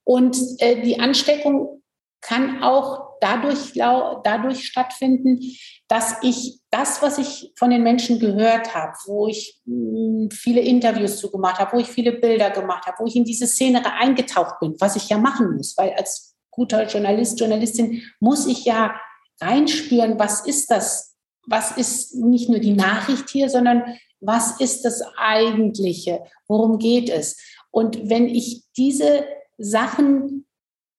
Und 0.04 0.36
äh, 0.58 0.82
die 0.82 1.00
Ansteckung 1.00 1.82
kann 2.20 2.62
auch 2.62 3.11
dadurch, 3.22 3.72
dadurch 3.74 4.66
stattfinden, 4.66 5.40
dass 5.88 6.16
ich 6.22 6.60
das, 6.70 7.02
was 7.02 7.18
ich 7.18 7.52
von 7.56 7.70
den 7.70 7.82
Menschen 7.82 8.18
gehört 8.18 8.74
habe, 8.74 8.92
wo 9.06 9.28
ich 9.28 9.60
hm, 9.64 10.28
viele 10.32 10.60
Interviews 10.60 11.18
zu 11.18 11.30
gemacht 11.30 11.58
habe, 11.58 11.76
wo 11.76 11.80
ich 11.80 11.88
viele 11.88 12.12
Bilder 12.12 12.50
gemacht 12.50 12.86
habe, 12.86 12.96
wo 13.00 13.06
ich 13.06 13.14
in 13.14 13.24
diese 13.24 13.46
Szene 13.46 13.82
eingetaucht 14.00 14.58
bin, 14.60 14.74
was 14.80 14.96
ich 14.96 15.08
ja 15.08 15.18
machen 15.18 15.56
muss, 15.56 15.76
weil 15.76 15.92
als 15.92 16.34
guter 16.50 16.86
Journalist, 16.86 17.38
Journalistin 17.38 18.02
muss 18.20 18.46
ich 18.46 18.64
ja 18.64 18.94
reinspüren, 19.40 20.18
was 20.18 20.46
ist 20.46 20.70
das? 20.70 21.14
Was 21.46 21.76
ist 21.76 22.14
nicht 22.14 22.48
nur 22.48 22.60
die 22.60 22.74
Nachricht 22.74 23.28
hier, 23.30 23.48
sondern 23.48 23.98
was 24.20 24.60
ist 24.60 24.84
das 24.84 25.02
Eigentliche? 25.16 26.22
Worum 26.46 26.78
geht 26.78 27.10
es? 27.10 27.36
Und 27.70 28.08
wenn 28.08 28.28
ich 28.28 28.64
diese 28.76 29.24
Sachen 29.58 30.46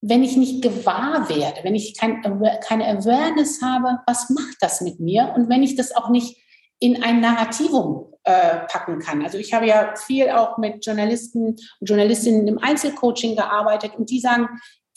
wenn 0.06 0.22
ich 0.22 0.36
nicht 0.36 0.62
gewahr 0.62 1.30
werde, 1.30 1.64
wenn 1.64 1.76
ich 1.76 1.98
kein, 1.98 2.22
keine 2.62 2.88
Awareness 2.88 3.62
habe, 3.62 4.00
was 4.06 4.30
macht 4.30 4.58
das 4.60 4.82
mit 4.82 5.00
mir? 5.00 5.34
Und 5.36 5.48
wenn 5.48 5.64
ich 5.64 5.76
das 5.76 5.96
auch 5.96 6.10
nicht 6.10 6.38
in 6.80 7.02
ein 7.02 7.22
Narrativum 7.22 8.14
äh, 8.26 8.60
packen 8.68 9.00
kann. 9.00 9.24
Also 9.24 9.38
ich 9.38 9.54
habe 9.54 9.66
ja 9.66 9.96
viel 9.96 10.30
auch 10.30 10.58
mit 10.58 10.86
Journalisten 10.86 11.56
und 11.80 11.90
Journalistinnen 11.90 12.46
im 12.50 12.58
Einzelcoaching 12.58 13.38
gearbeitet 13.38 13.96
und 13.98 14.10
die 14.10 14.20
sagen, 14.20 14.50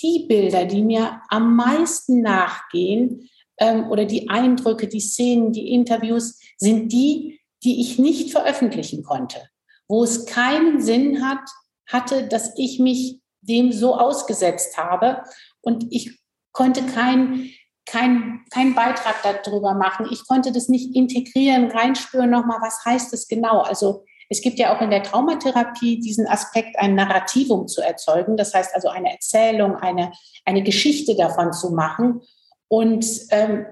die 0.03 0.27
Bilder, 0.29 0.65
die 0.65 0.83
mir 0.83 1.23
am 1.29 1.55
meisten 1.55 2.23
nachgehen 2.23 3.29
ähm, 3.59 3.89
oder 3.89 4.07
die 4.07 4.29
Eindrücke, 4.29 4.89
die 4.89 5.01
Szenen, 5.01 5.53
die 5.53 5.73
Interviews, 5.73 6.41
sind 6.57 6.91
die, 6.91 7.39
die 7.63 7.81
ich 7.81 8.01
nicht 8.01 8.33
veröffentlichen 8.33 9.05
konnte, 9.05 9.39
wo 9.87 10.03
es 10.03 10.27
keinen 10.27 10.81
Sinn 10.81 11.25
hat, 11.25 11.49
hatte, 11.87 12.27
dass 12.27 12.59
ich 12.59 12.81
mich 12.81 13.21
dem 13.49 13.73
so 13.73 13.97
ausgesetzt 13.97 14.77
habe. 14.77 15.23
Und 15.61 15.87
ich 15.91 16.21
konnte 16.53 16.83
keinen 16.83 17.51
kein, 17.87 18.45
kein 18.51 18.75
Beitrag 18.75 19.23
darüber 19.23 19.75
machen. 19.75 20.09
Ich 20.11 20.27
konnte 20.27 20.53
das 20.53 20.69
nicht 20.69 20.95
integrieren, 20.95 21.71
reinspüren 21.71 22.31
nochmal, 22.31 22.59
was 22.61 22.85
heißt 22.85 23.13
das 23.13 23.29
genau. 23.29 23.61
Also 23.61 24.05
es 24.29 24.43
gibt 24.43 24.59
ja 24.59 24.77
auch 24.77 24.81
in 24.81 24.91
der 24.91 25.05
Traumatherapie 25.05 26.01
diesen 26.01 26.27
Aspekt, 26.27 26.77
ein 26.79 26.97
Narrativum 26.97 27.69
zu 27.69 27.81
erzeugen. 27.81 28.37
Das 28.37 28.53
heißt 28.53 28.75
also 28.75 28.89
eine 28.89 29.13
Erzählung, 29.13 29.77
eine, 29.77 30.13
eine 30.45 30.65
Geschichte 30.65 31.15
davon 31.15 31.53
zu 31.53 31.71
machen. 31.71 32.23
Und 32.69 33.07
ähm, 33.31 33.67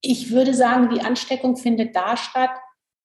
ich 0.00 0.32
würde 0.32 0.52
sagen, 0.52 0.90
die 0.92 1.00
Ansteckung 1.00 1.56
findet 1.56 1.94
da 1.94 2.16
statt, 2.16 2.50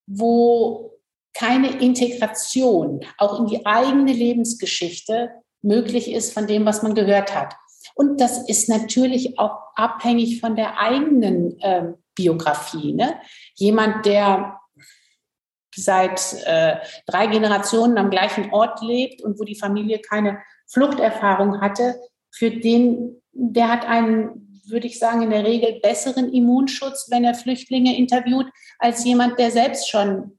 wo 0.07 0.99
keine 1.33 1.79
Integration 1.79 3.05
auch 3.17 3.39
in 3.39 3.45
die 3.45 3.65
eigene 3.65 4.11
Lebensgeschichte 4.11 5.31
möglich 5.61 6.11
ist 6.11 6.33
von 6.33 6.47
dem, 6.47 6.65
was 6.65 6.83
man 6.83 6.95
gehört 6.95 7.35
hat. 7.35 7.55
Und 7.95 8.21
das 8.21 8.47
ist 8.49 8.69
natürlich 8.69 9.37
auch 9.39 9.57
abhängig 9.75 10.39
von 10.39 10.55
der 10.55 10.79
eigenen 10.79 11.59
äh, 11.59 11.93
Biografie. 12.15 12.93
Ne? 12.93 13.15
Jemand, 13.55 14.05
der 14.05 14.59
seit 15.75 16.35
äh, 16.45 16.77
drei 17.07 17.27
Generationen 17.27 17.97
am 17.97 18.09
gleichen 18.09 18.51
Ort 18.51 18.81
lebt 18.81 19.21
und 19.21 19.39
wo 19.39 19.43
die 19.43 19.55
Familie 19.55 19.99
keine 19.99 20.39
Fluchterfahrung 20.67 21.61
hatte, 21.61 21.95
für 22.33 22.51
den, 22.51 23.21
der 23.31 23.69
hat 23.69 23.85
einen, 23.85 24.61
würde 24.67 24.87
ich 24.87 24.99
sagen, 24.99 25.21
in 25.21 25.29
der 25.29 25.45
Regel 25.45 25.79
besseren 25.81 26.31
Immunschutz, 26.31 27.07
wenn 27.09 27.23
er 27.23 27.35
Flüchtlinge 27.35 27.97
interviewt, 27.97 28.47
als 28.79 29.03
jemand, 29.03 29.39
der 29.39 29.51
selbst 29.51 29.89
schon 29.89 30.37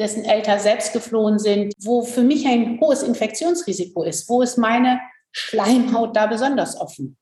dessen 0.00 0.24
Eltern 0.24 0.58
selbst 0.58 0.92
geflohen 0.92 1.38
sind, 1.38 1.74
wo 1.80 2.02
für 2.02 2.22
mich 2.22 2.46
ein 2.46 2.80
hohes 2.80 3.02
Infektionsrisiko 3.02 4.02
ist. 4.02 4.28
Wo 4.28 4.42
ist 4.42 4.56
meine 4.56 5.00
Schleimhaut 5.30 6.16
da 6.16 6.26
besonders 6.26 6.80
offen? 6.80 7.16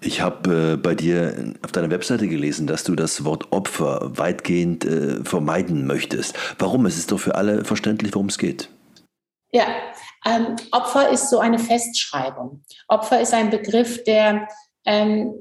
Ich 0.00 0.20
habe 0.20 0.72
äh, 0.72 0.76
bei 0.76 0.94
dir 0.94 1.54
auf 1.62 1.70
deiner 1.70 1.90
Webseite 1.90 2.26
gelesen, 2.26 2.66
dass 2.66 2.82
du 2.82 2.96
das 2.96 3.24
Wort 3.24 3.52
Opfer 3.52 4.10
weitgehend 4.16 4.84
äh, 4.84 5.22
vermeiden 5.22 5.86
möchtest. 5.86 6.36
Warum? 6.58 6.86
Es 6.86 6.98
ist 6.98 7.12
doch 7.12 7.20
für 7.20 7.36
alle 7.36 7.64
verständlich, 7.64 8.14
worum 8.14 8.26
es 8.26 8.38
geht. 8.38 8.68
Ja, 9.52 9.66
ähm, 10.24 10.56
Opfer 10.72 11.10
ist 11.10 11.28
so 11.30 11.38
eine 11.38 11.58
Festschreibung. 11.58 12.64
Opfer 12.88 13.20
ist 13.20 13.34
ein 13.34 13.50
Begriff, 13.50 14.02
der 14.04 14.48
ähm, 14.86 15.32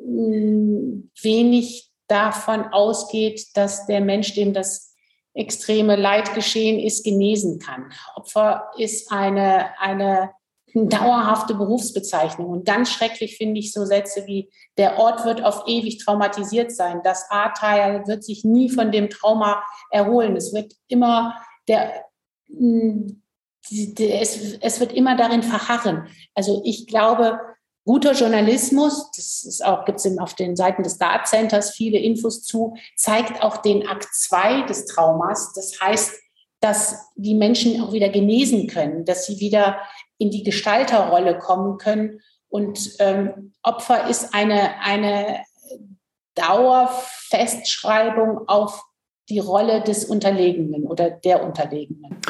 wenig 1.24 1.92
davon 2.08 2.66
ausgeht, 2.66 3.48
dass 3.56 3.88
der 3.88 4.02
Mensch, 4.02 4.36
dem 4.36 4.54
das 4.54 4.91
extreme 5.34 5.96
Leid 5.96 6.34
geschehen 6.34 6.80
ist, 6.80 7.04
genesen 7.04 7.60
kann. 7.60 7.92
Opfer 8.16 8.72
ist 8.78 9.12
eine, 9.12 9.78
eine 9.80 10.32
dauerhafte 10.74 11.54
Berufsbezeichnung. 11.54 12.50
Und 12.50 12.66
ganz 12.66 12.92
schrecklich 12.92 13.38
finde 13.38 13.60
ich 13.60 13.74
so 13.74 13.86
Sätze 13.86 14.26
wie, 14.28 14.50
der 14.78 14.98
Ort 15.00 15.26
wird 15.26 15.44
auf 15.44 15.64
ewig 15.68 16.04
traumatisiert 16.04 16.72
sein. 16.72 17.02
Das 17.04 17.30
A-Teil 17.30 18.08
wird 18.08 18.24
sich 18.24 18.44
nie 18.44 18.70
von 18.70 18.92
dem 18.92 19.10
Trauma 19.10 19.64
erholen. 19.90 20.36
Es 20.36 20.54
wird 20.54 20.74
immer 20.88 21.36
der, 21.68 22.06
der 22.50 24.22
es, 24.22 24.58
es 24.60 24.80
wird 24.80 24.94
immer 24.94 25.16
darin 25.16 25.44
verharren. 25.44 26.08
Also 26.34 26.62
ich 26.66 26.88
glaube, 26.88 27.40
Guter 27.84 28.14
Journalismus, 28.14 29.10
das 29.16 29.44
ist 29.44 29.66
auch, 29.66 29.86
gibt 29.86 29.98
es 30.00 30.18
auf 30.20 30.36
den 30.36 30.56
Seiten 30.56 30.84
des 30.84 31.00
Dart 31.00 31.28
Centers 31.28 31.72
viele 31.72 31.98
Infos 31.98 32.44
zu, 32.44 32.76
zeigt 32.96 33.44
auch 33.44 33.58
den 33.58 33.88
Akt 33.88 34.08
2 34.14 34.62
des 34.64 34.86
Traumas. 34.86 35.52
Das 35.54 35.82
heißt, 35.82 36.14
dass 36.60 37.10
die 37.16 37.34
Menschen 37.34 37.82
auch 37.82 37.92
wieder 37.92 38.10
genesen 38.10 38.68
können, 38.68 39.04
dass 39.06 39.26
sie 39.26 39.40
wieder 39.40 39.80
in 40.20 40.30
die 40.30 40.44
Gestalterrolle 40.44 41.40
kommen 41.40 41.80
können. 41.80 42.22
Und 42.50 42.92
ähm, 43.00 43.54
Opfer 43.64 44.08
ist 44.08 44.36
eine, 44.36 44.80
eine 44.82 45.44
Dauerfestschreibung 46.36 48.48
auf 48.48 48.84
die 49.30 49.40
Rolle 49.40 49.82
des 49.82 50.06
Unterlegenen 50.06 50.86
oder 50.86 51.10
der 51.10 51.44
Unterlegenen. 51.44 52.22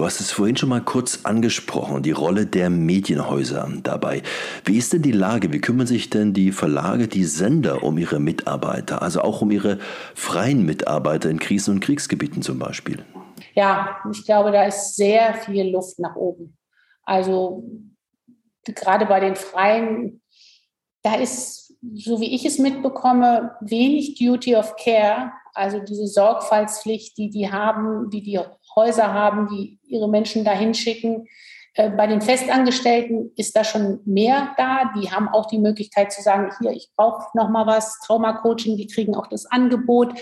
Du 0.00 0.06
hast 0.06 0.18
es 0.18 0.32
vorhin 0.32 0.56
schon 0.56 0.70
mal 0.70 0.80
kurz 0.80 1.26
angesprochen, 1.26 2.02
die 2.02 2.12
Rolle 2.12 2.46
der 2.46 2.70
Medienhäuser 2.70 3.70
dabei. 3.82 4.22
Wie 4.64 4.78
ist 4.78 4.94
denn 4.94 5.02
die 5.02 5.12
Lage? 5.12 5.52
Wie 5.52 5.60
kümmern 5.60 5.86
sich 5.86 6.08
denn 6.08 6.32
die 6.32 6.52
Verlage, 6.52 7.06
die 7.06 7.24
Sender 7.24 7.82
um 7.82 7.98
ihre 7.98 8.18
Mitarbeiter, 8.18 9.02
also 9.02 9.20
auch 9.20 9.42
um 9.42 9.50
ihre 9.50 9.78
freien 10.14 10.64
Mitarbeiter 10.64 11.28
in 11.28 11.38
Krisen- 11.38 11.74
und 11.74 11.80
Kriegsgebieten 11.80 12.40
zum 12.40 12.58
Beispiel? 12.58 13.04
Ja, 13.52 13.98
ich 14.10 14.24
glaube, 14.24 14.52
da 14.52 14.64
ist 14.64 14.96
sehr 14.96 15.34
viel 15.34 15.70
Luft 15.70 15.98
nach 15.98 16.16
oben. 16.16 16.56
Also 17.02 17.68
gerade 18.64 19.04
bei 19.04 19.20
den 19.20 19.36
Freien, 19.36 20.22
da 21.02 21.16
ist, 21.16 21.74
so 21.92 22.22
wie 22.22 22.34
ich 22.34 22.46
es 22.46 22.58
mitbekomme, 22.58 23.54
wenig 23.60 24.14
Duty 24.18 24.56
of 24.56 24.76
Care 24.76 25.30
also 25.54 25.80
diese 25.80 26.06
Sorgfaltspflicht, 26.06 27.16
die 27.18 27.30
die 27.30 27.50
haben, 27.50 28.10
die 28.10 28.22
die 28.22 28.38
Häuser 28.80 29.12
haben, 29.12 29.48
die 29.48 29.78
ihre 29.82 30.08
Menschen 30.08 30.44
dahin 30.44 30.74
schicken. 30.74 31.26
Äh, 31.74 31.90
bei 31.90 32.06
den 32.06 32.20
Festangestellten 32.20 33.32
ist 33.36 33.54
da 33.56 33.64
schon 33.64 34.00
mehr 34.04 34.54
da. 34.56 34.90
Die 34.96 35.10
haben 35.10 35.28
auch 35.28 35.46
die 35.46 35.58
Möglichkeit 35.58 36.12
zu 36.12 36.22
sagen, 36.22 36.50
hier, 36.60 36.72
ich 36.72 36.90
brauche 36.96 37.36
noch 37.36 37.50
mal 37.50 37.66
was, 37.66 37.98
Traumacoaching, 38.06 38.76
die 38.76 38.86
kriegen 38.86 39.14
auch 39.14 39.26
das 39.26 39.46
Angebot. 39.46 40.14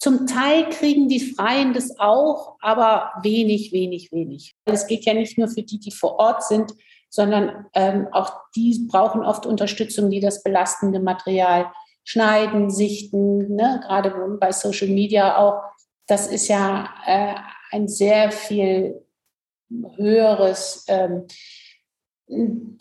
Zum 0.00 0.26
Teil 0.26 0.68
kriegen 0.70 1.08
die 1.08 1.20
Freien 1.20 1.72
das 1.72 1.98
auch, 1.98 2.56
aber 2.60 3.12
wenig, 3.22 3.72
wenig, 3.72 4.12
wenig. 4.12 4.54
Es 4.64 4.86
geht 4.86 5.04
ja 5.04 5.14
nicht 5.14 5.36
nur 5.38 5.48
für 5.48 5.62
die, 5.62 5.80
die 5.80 5.90
vor 5.90 6.18
Ort 6.20 6.44
sind, 6.44 6.72
sondern 7.10 7.66
ähm, 7.74 8.06
auch 8.12 8.32
die 8.54 8.86
brauchen 8.88 9.22
oft 9.22 9.44
Unterstützung, 9.44 10.10
die 10.10 10.20
das 10.20 10.42
belastende 10.42 11.00
Material 11.00 11.72
schneiden, 12.04 12.70
sichten, 12.70 13.54
ne? 13.54 13.80
gerade 13.84 14.10
bei 14.40 14.52
Social 14.52 14.88
Media 14.88 15.36
auch. 15.36 15.62
Das 16.06 16.26
ist 16.26 16.48
ja 16.48 16.88
äh, 17.06 17.34
ein 17.70 17.88
sehr 17.88 18.30
viel 18.32 19.02
höheres 19.96 20.84
ähm, 20.88 21.26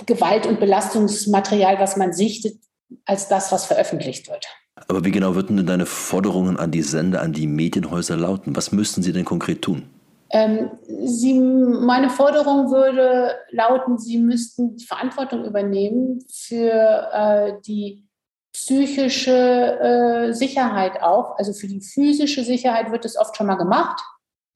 Gewalt- 0.05 0.45
und 0.45 0.59
Belastungsmaterial, 0.59 1.79
was 1.79 1.97
man 1.97 2.13
sichtet, 2.13 2.59
als 3.05 3.27
das, 3.27 3.51
was 3.51 3.65
veröffentlicht 3.65 4.29
wird. 4.29 4.45
Aber 4.87 5.03
wie 5.03 5.11
genau 5.11 5.35
würden 5.35 5.57
denn 5.57 5.65
deine 5.65 5.85
Forderungen 5.85 6.57
an 6.57 6.71
die 6.71 6.81
Sender, 6.81 7.21
an 7.21 7.33
die 7.33 7.47
Medienhäuser 7.47 8.15
lauten? 8.15 8.55
Was 8.55 8.71
müssten 8.71 9.01
sie 9.01 9.11
denn 9.11 9.25
konkret 9.25 9.61
tun? 9.61 9.89
Ähm, 10.29 10.71
sie, 11.05 11.33
meine 11.33 12.09
Forderung 12.09 12.69
würde 12.69 13.31
lauten, 13.51 13.97
sie 13.97 14.17
müssten 14.17 14.77
Verantwortung 14.77 15.45
übernehmen 15.45 16.23
für 16.29 17.09
äh, 17.13 17.53
die 17.65 18.05
psychische 18.53 19.31
äh, 19.79 20.33
Sicherheit 20.33 21.01
auch. 21.01 21.37
Also 21.37 21.53
für 21.53 21.67
die 21.67 21.81
physische 21.81 22.43
Sicherheit 22.43 22.91
wird 22.91 23.05
es 23.05 23.17
oft 23.17 23.37
schon 23.37 23.47
mal 23.47 23.55
gemacht, 23.55 24.01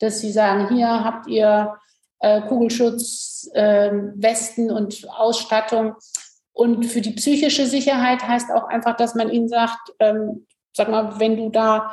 dass 0.02 0.20
sie 0.20 0.32
sagen, 0.32 0.74
hier 0.74 1.04
habt 1.04 1.28
ihr 1.28 1.76
äh, 2.20 2.42
Kugelschutz, 2.42 3.50
äh, 3.54 3.92
Westen 4.16 4.72
und 4.72 5.08
Ausstattung. 5.10 5.96
Und 6.54 6.86
für 6.86 7.02
die 7.02 7.12
psychische 7.12 7.66
Sicherheit 7.66 8.28
heißt 8.28 8.52
auch 8.52 8.68
einfach, 8.68 8.96
dass 8.96 9.16
man 9.16 9.30
ihnen 9.30 9.48
sagt, 9.48 9.94
ähm, 10.00 10.46
sag 10.74 10.90
mal, 10.90 11.20
wenn 11.20 11.38
du 11.38 11.50
da 11.50 11.92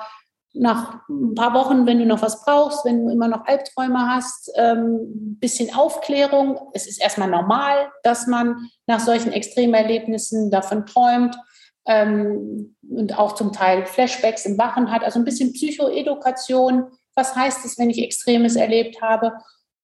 nach 0.54 1.08
ein 1.08 1.34
paar 1.34 1.54
Wochen, 1.54 1.86
wenn 1.86 1.98
du 1.98 2.06
noch 2.06 2.22
was 2.22 2.42
brauchst, 2.44 2.84
wenn 2.84 3.04
du 3.04 3.12
immer 3.12 3.28
noch 3.28 3.46
Albträume 3.46 4.08
hast, 4.08 4.50
ähm, 4.56 5.36
bisschen 5.38 5.74
Aufklärung. 5.74 6.58
Es 6.72 6.86
ist 6.86 7.00
erstmal 7.00 7.28
normal, 7.28 7.90
dass 8.02 8.26
man 8.26 8.68
nach 8.86 9.00
solchen 9.00 9.32
Extremerlebnissen 9.32 10.50
davon 10.50 10.86
träumt 10.86 11.36
ähm, 11.86 12.76
und 12.90 13.18
auch 13.18 13.34
zum 13.34 13.52
Teil 13.52 13.86
Flashbacks 13.86 14.46
im 14.46 14.58
Wachen 14.58 14.90
hat, 14.90 15.04
also 15.04 15.18
ein 15.18 15.24
bisschen 15.24 15.52
Psychoedukation. 15.52 16.86
Was 17.18 17.34
heißt 17.34 17.64
es, 17.64 17.76
wenn 17.78 17.90
ich 17.90 18.00
Extremes 18.00 18.54
erlebt 18.54 19.02
habe? 19.02 19.32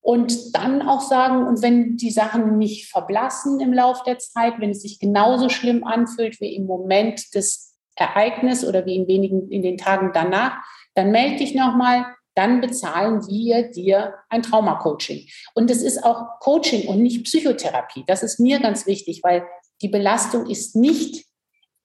Und 0.00 0.54
dann 0.54 0.82
auch 0.82 1.00
sagen, 1.00 1.46
und 1.48 1.62
wenn 1.62 1.96
die 1.96 2.12
Sachen 2.12 2.58
nicht 2.58 2.90
verblassen 2.90 3.58
im 3.58 3.72
Laufe 3.72 4.02
der 4.06 4.18
Zeit, 4.18 4.54
wenn 4.58 4.70
es 4.70 4.82
sich 4.82 5.00
genauso 5.00 5.48
schlimm 5.48 5.82
anfühlt 5.82 6.40
wie 6.40 6.54
im 6.54 6.66
Moment 6.66 7.34
des 7.34 7.74
Ereignisses 7.96 8.68
oder 8.68 8.86
wie 8.86 8.94
in 8.94 9.08
wenigen, 9.08 9.50
in 9.50 9.62
den 9.62 9.78
Tagen 9.78 10.12
danach, 10.14 10.58
dann 10.94 11.10
melde 11.10 11.38
dich 11.38 11.56
nochmal, 11.56 12.06
dann 12.36 12.60
bezahlen 12.60 13.26
wir 13.26 13.70
dir 13.70 14.14
ein 14.28 14.42
Traumacoaching. 14.42 15.26
Und 15.54 15.70
es 15.70 15.82
ist 15.82 16.04
auch 16.04 16.38
Coaching 16.38 16.86
und 16.86 17.02
nicht 17.02 17.24
Psychotherapie. 17.24 18.04
Das 18.06 18.22
ist 18.22 18.38
mir 18.38 18.60
ganz 18.60 18.86
wichtig, 18.86 19.22
weil 19.24 19.44
die 19.82 19.88
Belastung 19.88 20.46
ist 20.46 20.76
nicht 20.76 21.26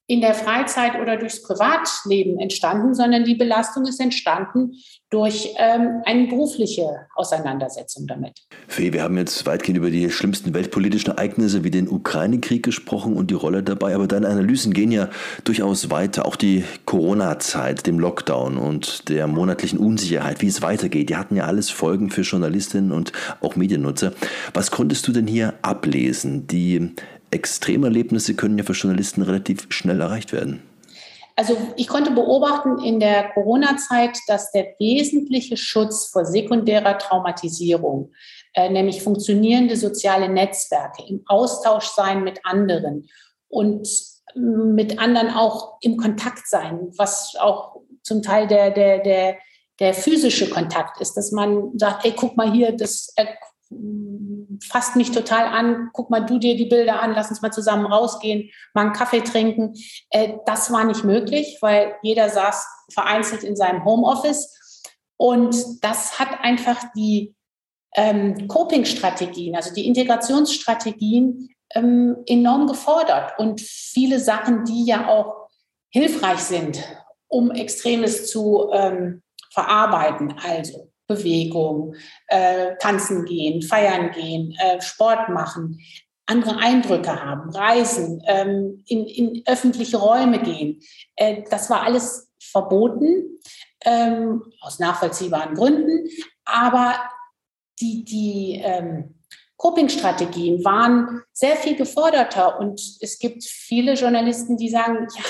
in 0.10 0.22
der 0.22 0.34
Freizeit 0.34 1.00
oder 1.00 1.18
durchs 1.18 1.44
Privatleben 1.44 2.40
entstanden, 2.40 2.96
sondern 2.96 3.26
die 3.26 3.36
Belastung 3.36 3.86
ist 3.86 4.02
entstanden 4.02 4.72
durch 5.12 5.54
ähm, 5.60 6.02
eine 6.04 6.28
berufliche 6.28 7.06
Auseinandersetzung 7.16 8.08
damit. 8.08 8.40
Fee, 8.68 8.92
wir 8.92 9.04
haben 9.04 9.18
jetzt 9.18 9.46
weitgehend 9.46 9.78
über 9.78 9.92
die 9.92 10.10
schlimmsten 10.10 10.56
weltpolitischen 10.56 11.12
Ereignisse 11.12 11.64
wie 11.64 11.70
den 11.70 11.88
Ukraine-Krieg 11.88 12.64
gesprochen 12.64 13.14
und 13.14 13.30
die 13.30 13.36
Rolle 13.36 13.62
dabei, 13.62 13.94
aber 13.94 14.08
deine 14.08 14.28
Analysen 14.30 14.74
gehen 14.74 14.92
ja 14.92 15.10
durchaus 15.44 15.92
weiter. 15.92 16.26
Auch 16.26 16.36
die 16.36 16.64
Corona-Zeit, 16.86 17.86
dem 17.86 18.00
Lockdown 18.00 18.58
und 18.58 19.10
der 19.10 19.28
monatlichen 19.28 19.78
Unsicherheit, 19.78 20.42
wie 20.42 20.48
es 20.48 20.64
weitergeht, 20.64 21.12
die 21.12 21.18
hatten 21.18 21.36
ja 21.36 21.44
alles 21.44 21.70
Folgen 21.70 22.10
für 22.10 22.22
Journalistinnen 22.22 22.92
und 22.92 23.12
auch 23.42 23.56
Mediennutzer. 23.56 24.14
Was 24.56 24.72
konntest 24.72 25.08
du 25.08 25.12
denn 25.12 25.28
hier 25.28 25.54
ablesen? 25.62 26.48
Die 26.48 26.96
Extremerlebnisse 27.32 28.36
können 28.36 28.58
ja 28.58 28.64
für 28.64 28.74
Journalisten 28.74 29.22
relativ 29.22 29.68
schnell 29.70 30.02
erreicht 30.02 30.34
werden. 30.34 30.64
Also 31.36 31.56
ich 31.78 31.88
konnte 31.88 32.12
beobachten 32.12 32.84
in 32.84 33.00
der 33.00 33.30
Corona-Zeit, 33.30 34.18
dass 34.28 34.52
der 34.52 34.76
wesentliche 34.78 35.56
Schutz 35.56 36.08
vor 36.08 36.26
sekundärer 36.26 36.98
Traumatisierung, 36.98 38.12
äh, 38.54 38.70
nämlich 38.70 39.02
funktionierende 39.02 39.78
soziale 39.78 40.28
Netzwerke, 40.28 41.04
im 41.08 41.24
Austausch 41.28 41.86
sein 41.86 42.26
mit 42.26 42.42
anderen 42.44 43.08
und 43.48 43.88
mit 44.36 45.00
anderen 45.00 45.30
auch 45.30 45.78
im 45.82 45.96
Kontakt 45.96 46.46
sein, 46.48 46.92
was 46.98 47.36
auch 47.40 47.78
zum 48.04 48.22
Teil 48.22 48.48
der, 48.48 48.72
der, 48.72 49.00
der, 49.00 49.38
der 49.80 49.94
physische 49.94 50.50
Kontakt 50.50 51.00
ist, 51.00 51.14
dass 51.16 51.32
man 51.32 51.72
sagt, 51.78 52.04
hey, 52.04 52.14
guck 52.16 52.36
mal 52.36 52.52
hier, 52.52 52.74
das 52.74 53.14
fasst 54.68 54.96
mich 54.96 55.12
total 55.12 55.46
an, 55.46 55.90
guck 55.94 56.10
mal 56.10 56.22
du 56.22 56.40
dir 56.40 56.56
die 56.56 56.66
Bilder 56.66 57.02
an, 57.02 57.14
lass 57.14 57.30
uns 57.30 57.42
mal 57.42 57.52
zusammen 57.52 57.86
rausgehen, 57.86 58.50
mal 58.74 58.88
einen 58.88 58.94
Kaffee 58.94 59.22
trinken. 59.22 59.74
Äh, 60.10 60.34
das 60.46 60.72
war 60.72 60.84
nicht 60.86 61.04
möglich, 61.04 61.58
weil 61.62 61.96
jeder 62.02 62.30
saß 62.30 62.68
vereinzelt 62.92 63.44
in 63.44 63.56
seinem 63.56 63.86
Homeoffice. 63.86 64.82
Und 65.18 65.84
das 65.84 66.20
hat 66.20 66.30
einfach 66.42 66.84
die 66.96 67.36
ähm, 67.96 68.48
Coping-Strategien, 68.48 69.56
also 69.56 69.74
die 69.74 69.88
Integrationsstrategien 69.88 71.50
ähm, 71.76 72.18
enorm 72.26 72.68
gefordert. 72.68 73.38
Und 73.38 73.62
viele 73.62 74.20
Sachen, 74.20 74.66
die 74.66 74.86
ja 74.86 75.08
auch 75.08 75.50
hilfreich 75.90 76.40
sind, 76.40 76.84
um 77.28 77.52
Extremes 77.52 78.30
zu 78.30 78.70
ähm, 78.74 79.22
verarbeiten. 79.52 80.36
Also 80.44 80.89
Bewegung, 81.10 81.96
äh, 82.28 82.76
tanzen 82.80 83.26
gehen, 83.26 83.62
feiern 83.62 84.12
gehen, 84.12 84.56
äh, 84.60 84.80
Sport 84.80 85.30
machen, 85.30 85.82
andere 86.28 86.58
Eindrücke 86.58 87.24
haben, 87.24 87.50
reisen, 87.50 88.22
ähm, 88.28 88.84
in, 88.86 89.06
in 89.08 89.44
öffentliche 89.48 89.98
Räume 89.98 90.40
gehen. 90.40 90.82
Äh, 91.16 91.44
das 91.50 91.70
war 91.70 91.82
alles 91.82 92.30
verboten, 92.40 93.40
ähm, 93.84 94.44
aus 94.62 94.78
nachvollziehbaren 94.78 95.56
Gründen. 95.56 96.08
Aber 96.46 96.96
die, 97.82 98.04
die 98.04 98.62
ähm, 98.64 99.16
Coping-Strategien 99.58 100.64
waren 100.64 101.24
sehr 101.34 101.56
viel 101.56 101.76
geforderter. 101.76 102.60
Und 102.60 102.80
es 103.02 103.18
gibt 103.18 103.44
viele 103.44 103.94
Journalisten, 103.94 104.58
die 104.58 104.70
sagen, 104.70 105.08
ja, 105.18 105.24